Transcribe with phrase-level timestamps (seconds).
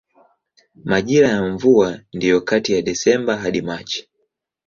[0.83, 4.09] Majira ya mvua ndiyo kati ya Desemba hadi Machi.